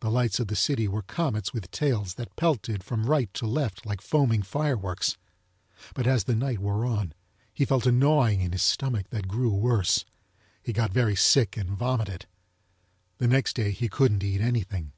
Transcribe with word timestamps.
The 0.00 0.10
lites 0.10 0.38
of 0.38 0.48
the 0.48 0.54
city 0.54 0.86
were 0.86 1.00
comets 1.00 1.54
with 1.54 1.70
tails 1.70 2.16
that 2.16 2.36
pelted 2.36 2.84
from 2.84 3.06
rite 3.06 3.32
to 3.32 3.46
left 3.46 3.86
like 3.86 4.02
foaming 4.02 4.42
fireworks. 4.42 5.16
But 5.94 6.06
as 6.06 6.24
the 6.24 6.34
nite 6.34 6.58
wore 6.58 6.84
on 6.84 7.14
he 7.54 7.64
felt 7.64 7.86
a 7.86 7.90
gnawing 7.90 8.42
in 8.42 8.52
his 8.52 8.60
stomach, 8.60 9.08
that 9.08 9.28
grew 9.28 9.48
worse. 9.48 10.04
He 10.62 10.74
got 10.74 10.92
very 10.92 11.16
sick 11.16 11.56
and 11.56 11.70
vomited. 11.70 12.26
The 13.16 13.28
next 13.28 13.56
day 13.56 13.70
he 13.70 13.88
couldn't 13.88 14.22
eat 14.22 14.42
anything. 14.42 14.92